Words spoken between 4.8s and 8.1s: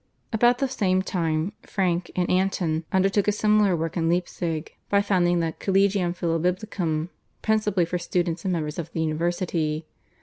by founding the /Collegium Philobiblicum/ principally for